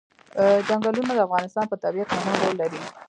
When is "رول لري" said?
2.41-2.79